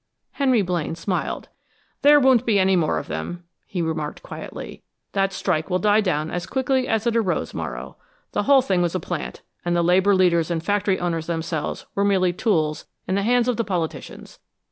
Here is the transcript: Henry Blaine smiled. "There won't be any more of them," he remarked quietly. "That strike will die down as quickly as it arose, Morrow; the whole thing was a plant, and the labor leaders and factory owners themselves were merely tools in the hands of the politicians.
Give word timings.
Henry 0.31 0.63
Blaine 0.63 0.95
smiled. 0.95 1.49
"There 2.01 2.19
won't 2.19 2.43
be 2.43 2.57
any 2.57 2.75
more 2.75 2.97
of 2.97 3.07
them," 3.07 3.43
he 3.67 3.83
remarked 3.83 4.23
quietly. 4.23 4.81
"That 5.11 5.31
strike 5.31 5.69
will 5.69 5.77
die 5.77 6.01
down 6.01 6.31
as 6.31 6.47
quickly 6.47 6.87
as 6.87 7.05
it 7.05 7.15
arose, 7.15 7.53
Morrow; 7.53 7.97
the 8.31 8.41
whole 8.49 8.63
thing 8.63 8.81
was 8.81 8.95
a 8.95 8.99
plant, 8.99 9.43
and 9.63 9.75
the 9.75 9.83
labor 9.83 10.15
leaders 10.15 10.49
and 10.49 10.63
factory 10.63 10.99
owners 10.99 11.27
themselves 11.27 11.85
were 11.93 12.03
merely 12.03 12.33
tools 12.33 12.87
in 13.07 13.13
the 13.13 13.21
hands 13.21 13.47
of 13.47 13.57
the 13.57 13.63
politicians. 13.63 14.39